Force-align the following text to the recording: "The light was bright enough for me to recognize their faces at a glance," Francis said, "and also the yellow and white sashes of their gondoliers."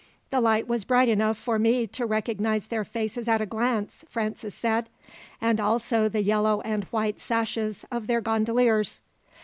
"The 0.31 0.41
light 0.41 0.67
was 0.67 0.83
bright 0.83 1.09
enough 1.09 1.37
for 1.37 1.59
me 1.59 1.85
to 1.85 2.07
recognize 2.07 2.65
their 2.65 2.83
faces 2.83 3.27
at 3.27 3.39
a 3.39 3.45
glance," 3.45 4.03
Francis 4.09 4.55
said, 4.55 4.89
"and 5.39 5.59
also 5.59 6.09
the 6.09 6.23
yellow 6.23 6.59
and 6.61 6.85
white 6.85 7.19
sashes 7.19 7.85
of 7.91 8.07
their 8.07 8.19
gondoliers." 8.19 9.03